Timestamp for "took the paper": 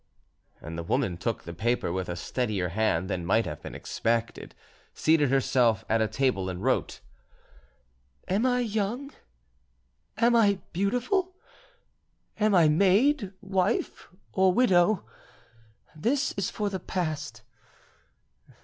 1.15-1.93